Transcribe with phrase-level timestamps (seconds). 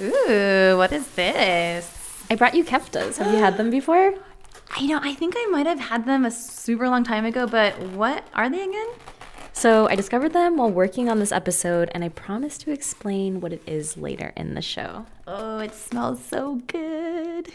[0.00, 2.24] Ooh, what is this?
[2.30, 3.16] I brought you keftas.
[3.16, 4.14] Have you had them before?
[4.70, 7.78] I know, I think I might have had them a super long time ago, but
[7.80, 8.88] what are they again?
[9.52, 13.52] So I discovered them while working on this episode, and I promise to explain what
[13.52, 15.06] it is later in the show.
[15.26, 17.52] Oh, it smells so good.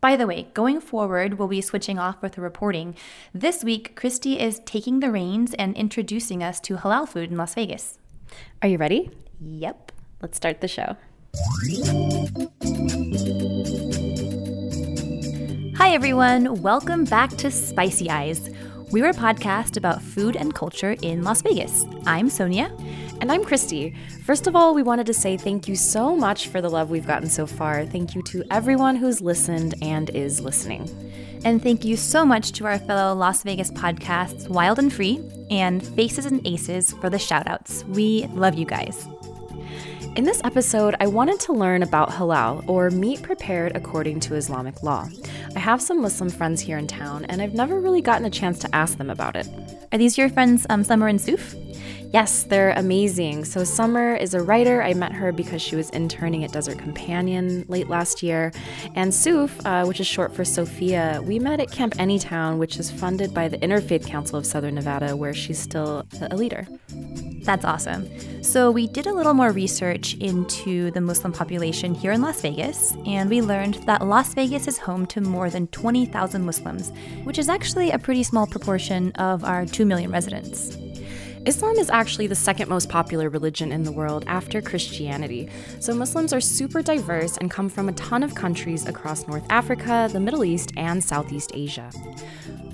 [0.00, 2.96] By the way, going forward, we'll be switching off with the reporting.
[3.32, 7.54] This week, Kristy is taking the reins and introducing us to halal food in Las
[7.54, 7.98] Vegas.
[8.62, 9.10] Are you ready?
[9.40, 9.92] Yep.
[10.20, 10.96] Let's start the show.
[15.76, 16.62] Hi, everyone.
[16.62, 18.48] Welcome back to Spicy Eyes.
[18.90, 21.84] We're a podcast about food and culture in Las Vegas.
[22.06, 22.74] I'm Sonia.
[23.20, 23.94] And I'm Kristy.
[24.24, 27.06] First of all, we wanted to say thank you so much for the love we've
[27.06, 27.84] gotten so far.
[27.84, 30.88] Thank you to everyone who's listened and is listening.
[31.44, 35.86] And thank you so much to our fellow Las Vegas podcasts, Wild and Free and
[35.86, 37.84] Faces and Aces, for the shout outs.
[37.84, 39.06] We love you guys.
[40.16, 44.82] In this episode, I wanted to learn about halal, or meat prepared according to Islamic
[44.82, 45.06] law.
[45.54, 48.58] I have some Muslim friends here in town, and I've never really gotten a chance
[48.60, 49.46] to ask them about it.
[49.92, 51.54] Are these your friends, um, Summer and Suf?
[52.16, 53.44] Yes, they're amazing.
[53.44, 54.82] So, Summer is a writer.
[54.82, 58.52] I met her because she was interning at Desert Companion late last year.
[58.94, 62.90] And Suf, uh, which is short for Sophia, we met at Camp Anytown, which is
[62.90, 66.66] funded by the Interfaith Council of Southern Nevada, where she's still a leader.
[67.42, 68.08] That's awesome.
[68.42, 72.96] So, we did a little more research into the Muslim population here in Las Vegas,
[73.04, 76.92] and we learned that Las Vegas is home to more than 20,000 Muslims,
[77.24, 80.78] which is actually a pretty small proportion of our 2 million residents.
[81.46, 85.48] Islam is actually the second most popular religion in the world after Christianity.
[85.78, 90.08] So Muslims are super diverse and come from a ton of countries across North Africa,
[90.12, 91.92] the Middle East, and Southeast Asia.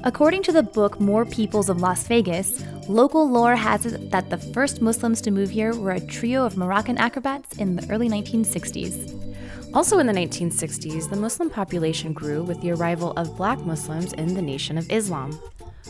[0.04, 4.38] According to the book More Peoples of Las Vegas, local lore has it that the
[4.38, 9.74] first Muslims to move here were a trio of Moroccan acrobats in the early 1960s.
[9.74, 14.32] Also in the 1960s, the Muslim population grew with the arrival of black Muslims in
[14.32, 15.38] the Nation of Islam.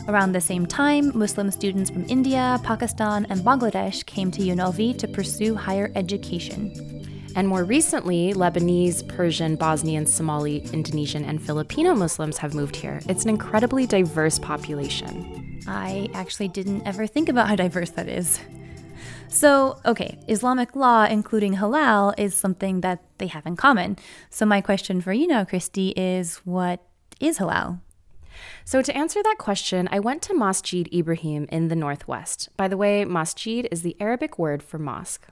[0.07, 5.07] Around the same time, Muslim students from India, Pakistan, and Bangladesh came to UNLV to
[5.07, 7.03] pursue higher education.
[7.35, 13.01] And more recently, Lebanese, Persian, Bosnian, Somali, Indonesian, and Filipino Muslims have moved here.
[13.07, 15.61] It's an incredibly diverse population.
[15.67, 18.39] I actually didn't ever think about how diverse that is.
[19.29, 23.97] So, okay, Islamic law, including halal, is something that they have in common.
[24.29, 26.83] So, my question for you now, Kristy, is what
[27.19, 27.79] is halal?
[28.65, 32.49] So, to answer that question, I went to Masjid Ibrahim in the Northwest.
[32.55, 35.27] By the way, masjid is the Arabic word for mosque.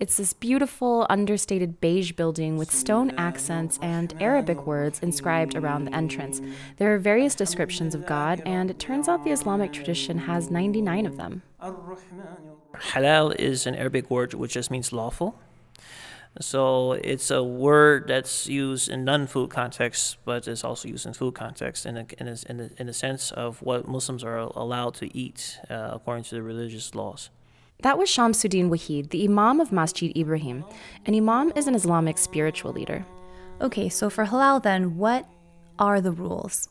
[0.00, 5.94] It's this beautiful, understated beige building with stone accents and Arabic words inscribed around the
[5.94, 6.40] entrance.
[6.76, 11.06] There are various descriptions of God, and it turns out the Islamic tradition has 99
[11.06, 11.42] of them.
[11.60, 15.34] Halal is an Arabic word which just means lawful.
[16.40, 21.34] So it's a word that's used in non-food context, but it's also used in food
[21.34, 24.94] context in a, in a, in a, in a sense of what Muslims are allowed
[24.94, 27.30] to eat uh, according to the religious laws.
[27.82, 30.64] That was Shamsuddin Wahid, the Imam of Masjid Ibrahim.
[31.06, 33.04] An Imam is an Islamic spiritual leader.
[33.60, 35.26] Okay, so for halal, then, what
[35.78, 36.68] are the rules?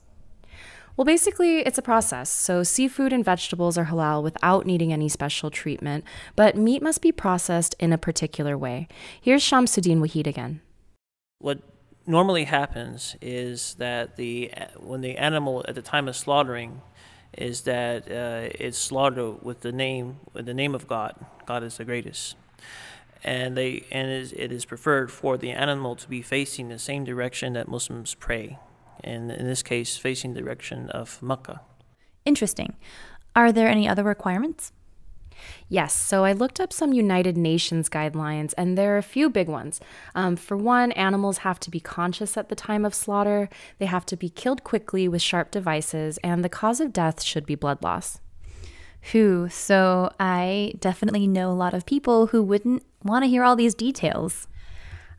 [0.97, 2.27] Well, basically, it's a process.
[2.27, 6.03] So, seafood and vegetables are halal without needing any special treatment,
[6.35, 8.87] but meat must be processed in a particular way.
[9.21, 10.61] Here's Shamsuddin Wahid again.
[11.37, 11.59] What
[12.07, 16.81] normally happens is that the when the animal at the time of slaughtering
[17.37, 21.13] is that uh, it's slaughtered with the name with the name of God.
[21.45, 22.35] God is the greatest,
[23.23, 26.79] and they and it is, it is preferred for the animal to be facing the
[26.79, 28.57] same direction that Muslims pray
[29.03, 31.61] and in this case, facing the direction of Mecca.
[32.25, 32.75] Interesting.
[33.35, 34.71] Are there any other requirements?
[35.69, 39.47] Yes, so I looked up some United Nations guidelines, and there are a few big
[39.47, 39.79] ones.
[40.15, 44.05] Um, for one, animals have to be conscious at the time of slaughter, they have
[44.07, 47.83] to be killed quickly with sharp devices, and the cause of death should be blood
[47.83, 48.19] loss.
[49.11, 49.47] Who?
[49.49, 53.75] So I definitely know a lot of people who wouldn't want to hear all these
[53.75, 54.47] details.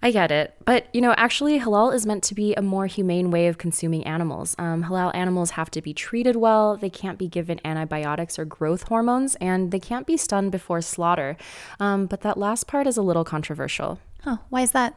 [0.00, 0.54] I get it.
[0.64, 4.04] But, you know, actually, halal is meant to be a more humane way of consuming
[4.04, 4.54] animals.
[4.58, 8.84] Um, halal animals have to be treated well, they can't be given antibiotics or growth
[8.84, 11.36] hormones, and they can't be stunned before slaughter.
[11.80, 13.98] Um, but that last part is a little controversial.
[14.24, 14.94] Oh, why is that?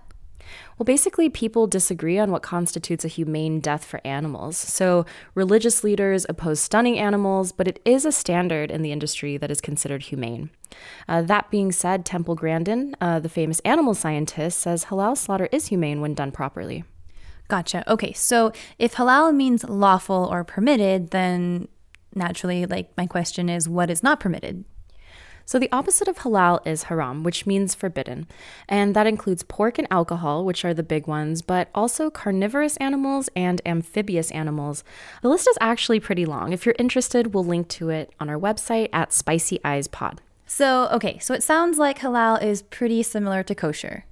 [0.78, 4.58] Well, basically, people disagree on what constitutes a humane death for animals.
[4.58, 5.06] So,
[5.36, 9.62] religious leaders oppose stunning animals, but it is a standard in the industry that is
[9.62, 10.50] considered humane.
[11.08, 15.68] Uh, that being said, Temple Grandin, uh, the famous animal scientist, says halal slaughter is
[15.68, 16.84] humane when done properly.
[17.48, 17.84] Gotcha.
[17.92, 21.68] Okay, so if halal means lawful or permitted, then
[22.16, 24.64] naturally, like my question is, what is not permitted?
[25.52, 28.26] So, the opposite of halal is haram, which means forbidden.
[28.70, 33.28] And that includes pork and alcohol, which are the big ones, but also carnivorous animals
[33.36, 34.86] and amphibious animals.
[35.22, 36.54] The list is actually pretty long.
[36.54, 40.22] If you're interested, we'll link to it on our website at Spicy Eyes Pod.
[40.46, 44.06] So, okay, so it sounds like halal is pretty similar to kosher.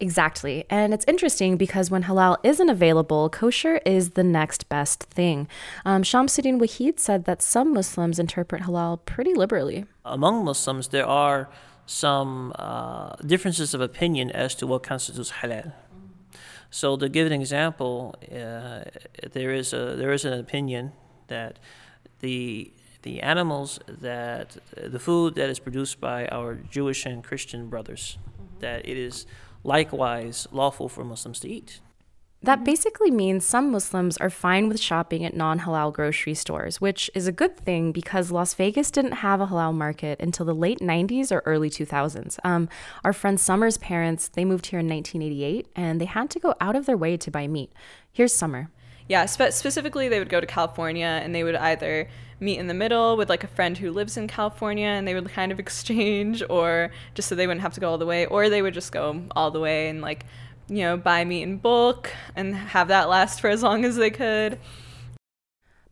[0.00, 0.64] Exactly.
[0.70, 5.48] And it's interesting because when halal isn't available, kosher is the next best thing.
[5.84, 9.86] Um, Shamsuddin Wahid said that some Muslims interpret halal pretty liberally.
[10.04, 11.48] Among Muslims, there are
[11.86, 15.72] some uh, differences of opinion as to what constitutes halal.
[16.70, 18.84] So, to give an example, uh,
[19.32, 20.92] there is a there is an opinion
[21.28, 21.58] that
[22.20, 22.72] the
[23.02, 28.60] the animals that the food that is produced by our Jewish and Christian brothers, mm-hmm.
[28.60, 29.26] that it is
[29.68, 31.80] likewise lawful for Muslims to eat.
[32.40, 37.10] That basically means some Muslims are fine with shopping at non halal grocery stores, which
[37.12, 40.78] is a good thing because Las Vegas didn't have a halal market until the late
[40.78, 42.38] 90s or early 2000s.
[42.44, 42.68] Um,
[43.02, 46.76] our friend Summer's parents, they moved here in 1988 and they had to go out
[46.76, 47.72] of their way to buy meat.
[48.12, 48.70] Here's Summer.
[49.08, 52.08] Yeah, spe- specifically, they would go to California and they would either
[52.40, 55.28] meet in the middle with like a friend who lives in California and they would
[55.28, 58.48] kind of exchange or just so they wouldn't have to go all the way or
[58.48, 60.24] they would just go all the way and like
[60.68, 64.10] you know buy meat in bulk and have that last for as long as they
[64.10, 64.58] could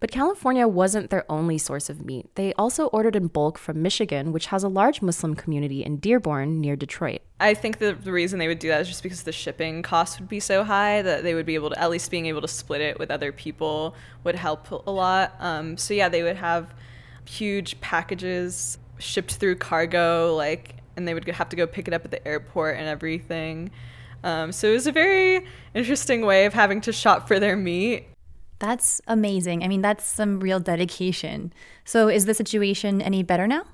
[0.00, 2.28] but California wasn't their only source of meat.
[2.34, 6.60] They also ordered in bulk from Michigan, which has a large Muslim community in Dearborn
[6.60, 7.22] near Detroit.
[7.40, 10.18] I think the, the reason they would do that is just because the shipping costs
[10.18, 12.48] would be so high that they would be able to, at least being able to
[12.48, 13.94] split it with other people
[14.24, 15.34] would help a lot.
[15.38, 16.74] Um, so, yeah, they would have
[17.24, 22.04] huge packages shipped through cargo, like, and they would have to go pick it up
[22.04, 23.70] at the airport and everything.
[24.24, 28.08] Um, so it was a very interesting way of having to shop for their meat.
[28.58, 29.62] That's amazing.
[29.62, 31.52] I mean, that's some real dedication.
[31.84, 33.64] So, is the situation any better now?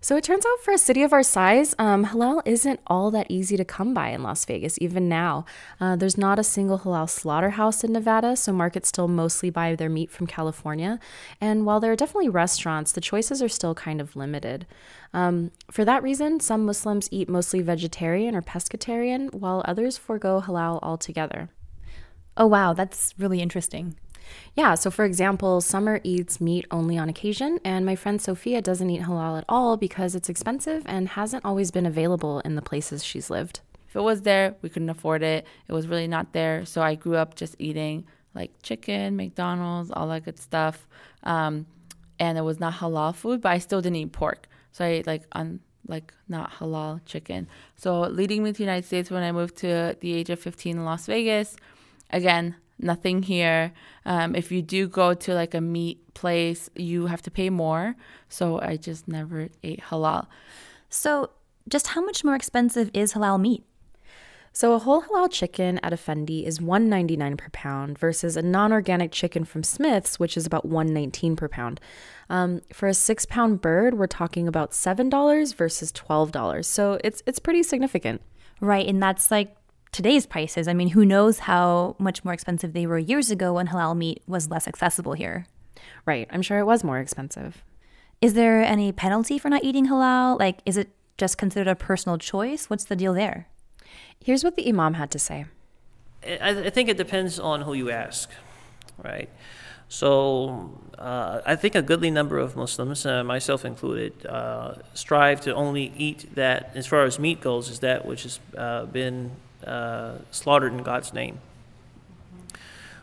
[0.00, 3.26] So it turns out for a city of our size, um, halal isn't all that
[3.28, 5.44] easy to come by in Las Vegas, even now.
[5.80, 9.88] Uh, there's not a single halal slaughterhouse in Nevada, so markets still mostly buy their
[9.88, 11.00] meat from California.
[11.40, 14.66] And while there are definitely restaurants, the choices are still kind of limited.
[15.12, 20.78] Um, for that reason, some Muslims eat mostly vegetarian or pescatarian, while others forego halal
[20.80, 21.50] altogether.
[22.38, 23.96] Oh, wow, that's really interesting.
[24.54, 28.88] Yeah, so for example, Summer eats meat only on occasion, and my friend Sophia doesn't
[28.88, 33.04] eat halal at all because it's expensive and hasn't always been available in the places
[33.04, 33.60] she's lived.
[33.88, 35.46] If it was there, we couldn't afford it.
[35.66, 40.06] It was really not there, so I grew up just eating like chicken, McDonald's, all
[40.08, 40.86] that good stuff.
[41.24, 41.66] Um,
[42.20, 44.48] and it was not halal food, but I still didn't eat pork.
[44.70, 45.58] So I ate like on
[45.88, 47.48] like not halal chicken.
[47.74, 50.76] So leading me to the United States when I moved to the age of 15
[50.76, 51.56] in Las Vegas,
[52.10, 53.72] Again, nothing here.
[54.04, 57.96] Um, if you do go to like a meat place, you have to pay more.
[58.28, 60.26] So I just never ate halal.
[60.88, 61.30] So,
[61.68, 63.62] just how much more expensive is halal meat?
[64.52, 69.44] So a whole halal chicken at Effendi is 1.99 per pound versus a non-organic chicken
[69.44, 71.80] from Smith's, which is about 1.19 per pound.
[72.28, 76.66] Um, for a six-pound bird, we're talking about seven dollars versus twelve dollars.
[76.66, 78.20] So it's it's pretty significant.
[78.60, 79.54] Right, and that's like
[79.92, 80.68] today's prices.
[80.68, 84.22] I mean, who knows how much more expensive they were years ago when halal meat
[84.26, 85.46] was less accessible here.
[86.06, 86.28] Right.
[86.30, 87.62] I'm sure it was more expensive.
[88.20, 90.38] Is there any penalty for not eating halal?
[90.38, 92.68] Like, is it just considered a personal choice?
[92.68, 93.48] What's the deal there?
[94.22, 95.46] Here's what the Imam had to say
[96.24, 98.30] I, think it depends on who you ask,
[99.02, 99.30] right?
[99.88, 105.54] So uh, I think a goodly number of Muslims, uh, myself included, uh, strive to
[105.54, 109.30] only eat that, as far as meat goes, is that which has uh, been
[109.66, 111.40] uh, slaughtered in God's name.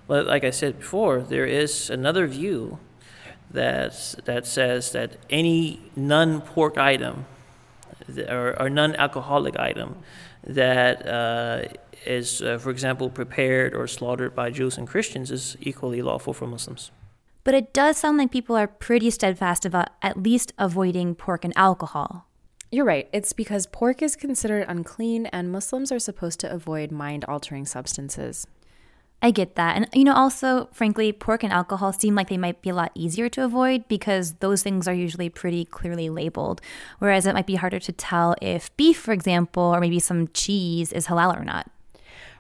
[0.08, 2.80] Well, like I said before, there is another view
[3.52, 7.26] that that says that any non-pork item
[8.30, 9.98] or, or non-alcoholic item
[10.44, 11.64] that uh,
[12.06, 16.46] is, uh, for example, prepared or slaughtered by Jews and Christians is equally lawful for
[16.48, 16.92] Muslims.
[17.44, 21.54] But it does sound like people are pretty steadfast about at least avoiding pork and
[21.56, 22.28] alcohol.
[22.72, 23.08] You're right.
[23.14, 28.48] It's because pork is considered unclean and Muslims are supposed to avoid mind altering substances.
[29.22, 29.76] I get that.
[29.76, 32.92] And, you know, also, frankly, pork and alcohol seem like they might be a lot
[32.96, 36.62] easier to avoid because those things are usually pretty clearly labeled.
[37.00, 40.92] Whereas it might be harder to tell if beef, for example, or maybe some cheese
[40.92, 41.72] is halal or not.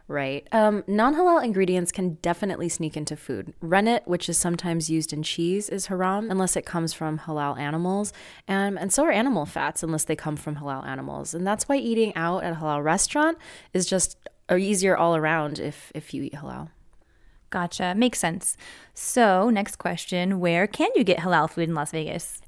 [0.08, 0.48] Right.
[0.52, 3.56] Um, non halal ingredients can definitely sneak into food.
[3.60, 8.14] Rennet, which is sometimes used in cheese, is haram unless it comes from halal animals.
[8.48, 11.34] And, and so are animal fats unless they come from halal animals.
[11.34, 13.40] And that's why eating out at a halal restaurant
[13.74, 14.18] is just
[14.56, 16.70] easier all around if, if you eat halal.
[17.50, 17.96] Gotcha.
[17.96, 18.58] Makes sense.
[18.94, 22.42] So, next question Where can you get halal food in Las Vegas?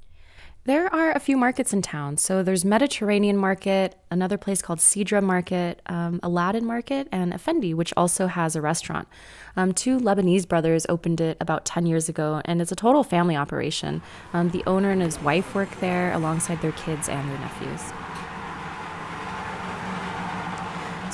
[0.68, 2.18] There are a few markets in town.
[2.18, 7.94] So there's Mediterranean Market, another place called Sidra Market, um, Aladdin Market, and Effendi, which
[7.96, 9.08] also has a restaurant.
[9.56, 13.38] Um, two Lebanese brothers opened it about 10 years ago, and it's a total family
[13.38, 14.02] operation.
[14.34, 17.94] Um, the owner and his wife work there alongside their kids and their nephews.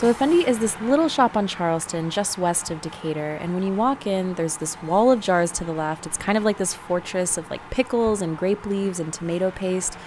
[0.04, 3.74] So Effendi is this little shop on Charleston, just west of Decatur, and when you
[3.74, 6.06] walk in, there's this wall of jars to the left.
[6.06, 9.98] It's kind of like this fortress of like pickles and grape leaves and tomato paste.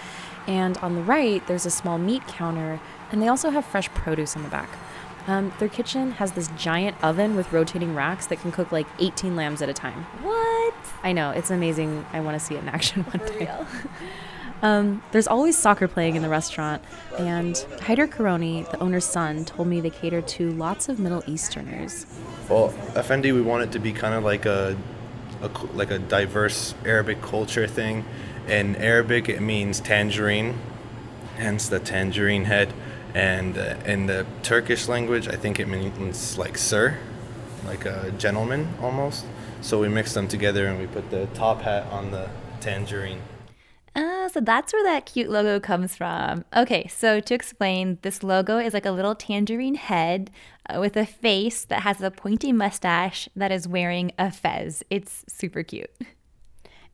[0.46, 2.78] And on the right, there's a small meat counter,
[3.10, 4.68] and they also have fresh produce in the back.
[5.26, 9.34] Um, their kitchen has this giant oven with rotating racks that can cook like 18
[9.34, 10.04] lambs at a time.
[10.20, 10.74] What?
[11.04, 12.04] I know, it's amazing.
[12.12, 13.50] I want to see it in action one day.
[14.62, 16.82] Um, there's always soccer playing in the restaurant,
[17.18, 22.06] and Hyder Karoni, the owner's son, told me they cater to lots of Middle Easterners.
[22.48, 24.76] Well, Effendi, we want it to be kind of like a,
[25.42, 28.04] a like a diverse Arabic culture thing.
[28.48, 30.58] In Arabic, it means tangerine,
[31.36, 32.72] hence the tangerine head.
[33.14, 36.98] And uh, in the Turkish language, I think it means like sir,
[37.66, 39.26] like a gentleman almost.
[39.60, 42.28] So we mix them together and we put the top hat on the
[42.60, 43.20] tangerine.
[43.98, 46.44] Ah, so that's where that cute logo comes from.
[46.54, 50.30] Okay, so to explain, this logo is like a little tangerine head
[50.68, 54.82] uh, with a face that has a pointy mustache that is wearing a fez.
[54.90, 55.90] It's super cute.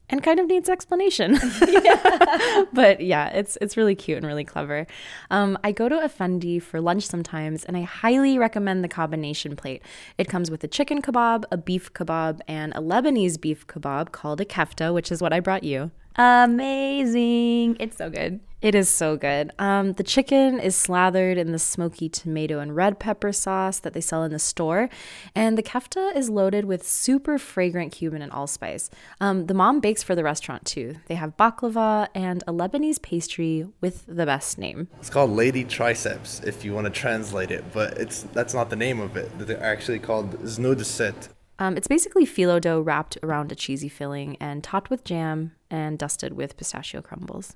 [0.09, 1.33] and kind of needs explanation.
[2.73, 4.87] but yeah, it's it's really cute and really clever.
[5.31, 9.83] Um, I go to Effendi for lunch sometimes, and I highly recommend the combination plate.
[10.19, 14.41] It comes with a chicken kebab, a beef kebab, and a Lebanese beef kebab called
[14.41, 15.91] a kefta, which is what I brought you.
[16.17, 17.77] Amazing.
[17.81, 18.41] It's so good.
[18.63, 19.51] It is so good.
[19.59, 24.01] Um, the chicken is slathered in the smoky tomato and red pepper sauce that they
[24.01, 24.89] sell in the store,
[25.35, 28.89] and the kefta is loaded with super fragrant cumin and allspice.
[29.21, 30.95] Um, the mom bakes for the restaurant too.
[31.09, 34.87] They have baklava and a Lebanese pastry with the best name.
[35.01, 38.77] It's called Lady Triceps if you want to translate it, but it's that's not the
[38.77, 39.29] name of it.
[39.41, 41.31] They're actually called Znudset.
[41.59, 45.99] Um, it's basically phyllo dough wrapped around a cheesy filling and topped with jam and
[45.99, 47.55] dusted with pistachio crumbles.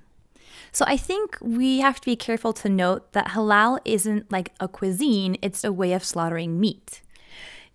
[0.71, 4.67] So I think we have to be careful to note that halal isn't like a
[4.67, 7.01] cuisine, it's a way of slaughtering meat.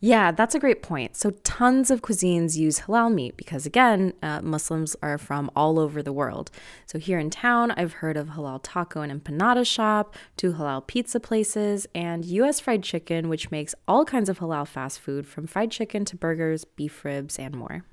[0.04, 1.16] Yeah, that's a great point.
[1.16, 6.02] So, tons of cuisines use halal meat because, again, uh, Muslims are from all over
[6.02, 6.50] the world.
[6.86, 11.20] So, here in town, I've heard of halal taco and empanada shop, to halal pizza
[11.20, 15.70] places, and US fried chicken, which makes all kinds of halal fast food from fried
[15.70, 17.84] chicken to burgers, beef ribs, and more.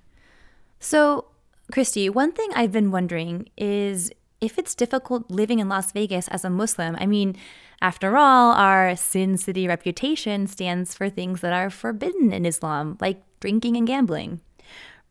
[0.79, 1.25] So,
[1.71, 6.45] Kristy, one thing I've been wondering is if it's difficult living in Las Vegas as
[6.45, 6.95] a Muslim.
[6.99, 7.35] I mean,
[7.81, 13.21] after all, our Sin City reputation stands for things that are forbidden in Islam, like
[13.39, 14.41] drinking and gambling.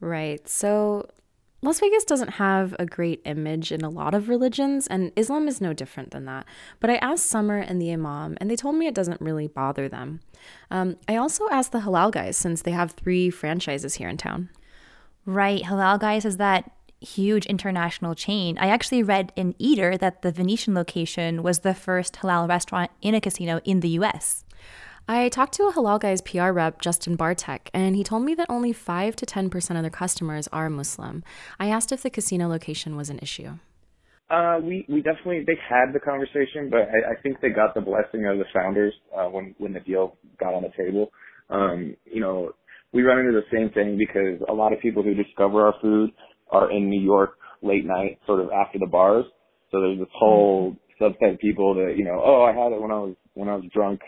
[0.00, 0.46] Right.
[0.48, 1.08] So,
[1.60, 5.60] Las Vegas doesn't have a great image in a lot of religions, and Islam is
[5.60, 6.46] no different than that.
[6.78, 9.88] But I asked Summer and the Imam, and they told me it doesn't really bother
[9.88, 10.20] them.
[10.70, 14.50] Um, I also asked the Halal guys, since they have three franchises here in town.
[15.28, 15.62] Right.
[15.62, 16.70] Halal Guys is that
[17.00, 18.58] huge international chain.
[18.58, 23.14] I actually read in Eater that the Venetian location was the first halal restaurant in
[23.14, 24.44] a casino in the US.
[25.10, 28.50] I talked to a Halal Guys PR rep, Justin Bartek, and he told me that
[28.50, 31.24] only 5 to 10% of their customers are Muslim.
[31.58, 33.52] I asked if the casino location was an issue.
[34.28, 37.80] Uh, we we definitely they had the conversation, but I, I think they got the
[37.80, 41.10] blessing of the founders uh, when when the deal got on the table.
[41.48, 42.52] Um, you know,
[42.92, 46.10] we run into the same thing because a lot of people who discover our food
[46.50, 49.24] are in New York late night, sort of after the bars.
[49.70, 52.90] So there's this whole subset of people that you know, oh, I had it when
[52.90, 54.00] I was when I was drunk,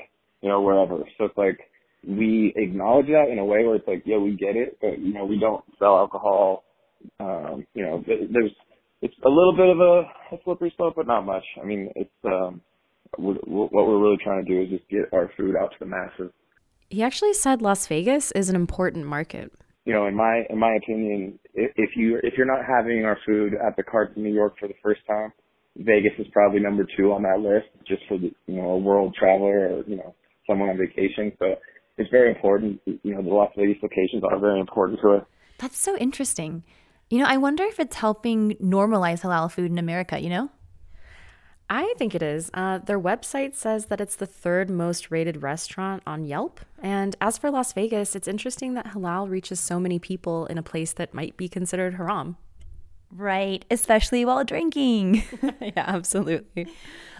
[0.42, 0.98] you know, wherever.
[1.18, 1.58] So it's like
[2.06, 5.12] we acknowledge that in a way where it's like, yeah, we get it, but you
[5.12, 6.64] know, we don't sell alcohol.
[7.18, 8.52] Um, you know, there's
[9.02, 11.44] it's a little bit of a, a slippery slope, but not much.
[11.60, 12.60] I mean, it's um,
[13.16, 15.76] w- w- what we're really trying to do is just get our food out to
[15.80, 16.30] the masses.
[16.88, 19.52] He actually said Las Vegas is an important market.
[19.90, 23.54] You know, in my in my opinion, if, you if you're not having our food
[23.54, 25.32] at the Carts in New York for the first time,
[25.78, 29.16] Vegas is probably number two on that list, just for the you know a world
[29.18, 30.14] traveler or you know
[30.48, 31.32] someone on vacation.
[31.40, 31.56] So
[31.98, 32.80] it's very important.
[32.86, 35.24] You know, the Las Vegas locations are very important to us.
[35.58, 36.62] That's so interesting.
[37.08, 40.50] You know, I wonder if it's helping normalize halal food in America, you know?
[41.72, 42.50] I think it is.
[42.52, 46.58] Uh, their website says that it's the third most rated restaurant on Yelp.
[46.82, 50.64] And as for Las Vegas, it's interesting that halal reaches so many people in a
[50.64, 52.36] place that might be considered haram.
[53.12, 55.22] Right, especially while drinking.
[55.60, 56.66] yeah, absolutely.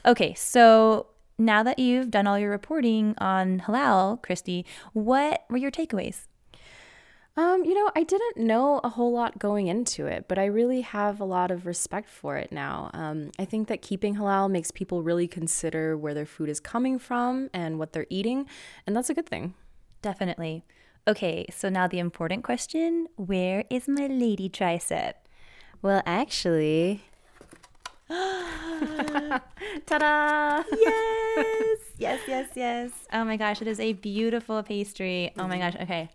[0.05, 1.07] Okay, so
[1.39, 6.27] now that you've done all your reporting on halal, Kristy, what were your takeaways?
[7.41, 10.83] Um, you know, I didn't know a whole lot going into it, but I really
[10.83, 12.91] have a lot of respect for it now.
[12.93, 16.99] Um, I think that keeping halal makes people really consider where their food is coming
[16.99, 18.45] from and what they're eating,
[18.87, 19.55] and that's a good thing.
[20.03, 20.67] Definitely.
[21.09, 25.15] Okay, so now the important question where is my lady tricep?
[25.81, 27.05] Well, actually.
[28.11, 29.41] Ta
[29.89, 30.63] da!
[30.79, 32.91] Yes, yes, yes, yes.
[33.15, 35.33] Oh my gosh, it is a beautiful pastry.
[35.39, 36.11] Oh my gosh, okay.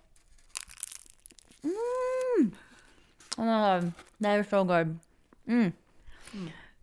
[3.38, 5.00] Oh my god, that is so good.
[5.48, 5.74] Mmm.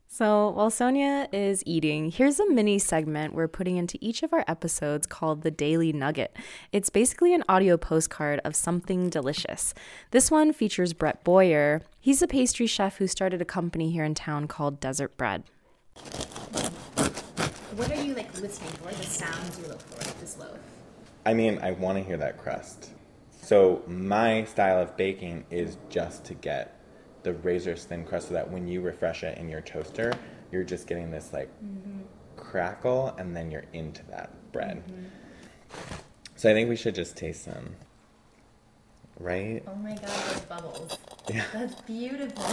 [0.08, 4.44] So, while Sonia is eating, here's a mini segment we're putting into each of our
[4.46, 6.36] episodes called the Daily Nugget.
[6.70, 9.72] It's basically an audio postcard of something delicious.
[10.10, 11.80] This one features Brett Boyer.
[11.98, 15.44] He's a pastry chef who started a company here in town called Desert Bread.
[17.76, 18.90] What are you like listening for?
[18.90, 20.58] The sounds you look for with this loaf?
[21.24, 22.90] I mean, I want to hear that crust.
[23.42, 26.78] So my style of baking is just to get
[27.24, 30.12] the razor thin crust so that when you refresh it in your toaster,
[30.52, 32.02] you're just getting this like mm-hmm.
[32.36, 34.84] crackle and then you're into that bread.
[34.86, 35.04] Mm-hmm.
[36.36, 37.70] So I think we should just taste some.
[39.18, 39.62] Right?
[39.66, 40.98] Oh my god, those bubbles.
[41.28, 41.44] Yeah.
[41.52, 42.44] That's beautiful.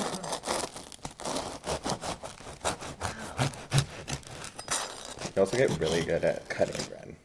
[5.36, 7.16] You also get really good at cutting bread.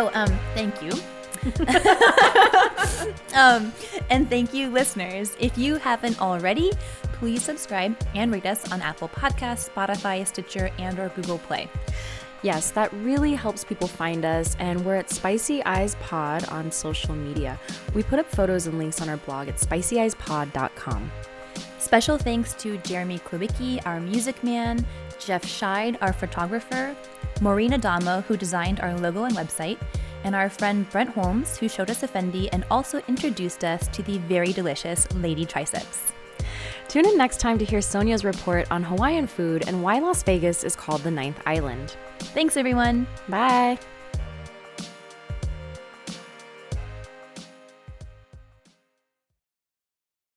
[0.00, 0.92] Oh, um, thank you.
[3.34, 3.72] um,
[4.10, 5.34] and thank you, listeners.
[5.40, 6.70] If you haven't already,
[7.14, 11.68] please subscribe and rate us on Apple Podcasts, Spotify, Stitcher, and or Google Play.
[12.42, 17.16] Yes, that really helps people find us, and we're at Spicy Eyes Pod on social
[17.16, 17.58] media.
[17.92, 21.10] We put up photos and links on our blog at spicyeyespod.com.
[21.80, 24.86] Special thanks to Jeremy Klubicki, our music man,
[25.18, 26.94] Jeff Scheid, our photographer,
[27.40, 29.78] Maureen Adamo, who designed our logo and website,
[30.24, 34.18] and our friend Brent Holmes, who showed us Effendi and also introduced us to the
[34.18, 36.12] very delicious Lady Triceps.
[36.88, 40.64] Tune in next time to hear Sonia's report on Hawaiian food and why Las Vegas
[40.64, 41.96] is called the ninth island.
[42.18, 43.06] Thanks, everyone.
[43.28, 43.78] Bye.